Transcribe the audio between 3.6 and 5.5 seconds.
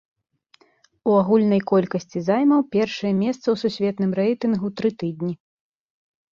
сусветным рэйтынгу тры тыдні.